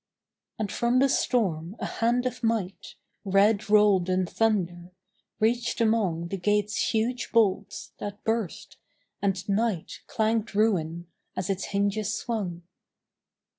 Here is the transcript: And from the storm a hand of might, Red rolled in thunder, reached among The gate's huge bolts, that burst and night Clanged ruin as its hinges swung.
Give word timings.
And 0.57 0.71
from 0.71 0.97
the 0.97 1.07
storm 1.07 1.75
a 1.79 1.85
hand 1.85 2.25
of 2.25 2.41
might, 2.41 2.95
Red 3.23 3.69
rolled 3.69 4.09
in 4.09 4.25
thunder, 4.25 4.89
reached 5.39 5.79
among 5.79 6.29
The 6.29 6.37
gate's 6.37 6.89
huge 6.91 7.31
bolts, 7.31 7.91
that 7.99 8.23
burst 8.23 8.77
and 9.21 9.47
night 9.47 10.01
Clanged 10.07 10.55
ruin 10.55 11.05
as 11.35 11.51
its 11.51 11.65
hinges 11.65 12.15
swung. 12.15 12.63